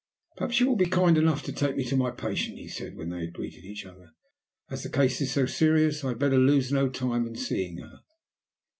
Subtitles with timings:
[0.35, 3.09] "Perhaps you will be kind enough to take me to my patient," he said, when
[3.09, 4.13] they had greeted each other.
[4.67, 8.01] "As the case is so serious, I had better lose no time in seeing her."